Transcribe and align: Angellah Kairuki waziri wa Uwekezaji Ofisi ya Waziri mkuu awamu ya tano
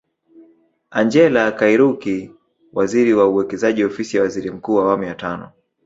Angellah 0.91 1.55
Kairuki 1.57 2.31
waziri 2.73 3.13
wa 3.13 3.27
Uwekezaji 3.29 3.83
Ofisi 3.85 4.17
ya 4.17 4.23
Waziri 4.23 4.51
mkuu 4.51 4.79
awamu 4.79 5.03
ya 5.03 5.15
tano 5.15 5.51